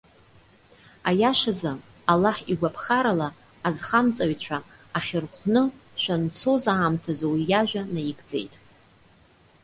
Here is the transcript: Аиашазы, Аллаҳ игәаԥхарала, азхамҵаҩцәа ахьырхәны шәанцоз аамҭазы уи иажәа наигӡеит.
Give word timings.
Аиашазы, 1.09 1.71
Аллаҳ 2.11 2.37
игәаԥхарала, 2.51 3.29
азхамҵаҩцәа 3.67 4.57
ахьырхәны 4.97 5.63
шәанцоз 6.01 6.63
аамҭазы 6.73 7.25
уи 7.31 7.41
иажәа 7.51 7.81
наигӡеит. 7.93 8.53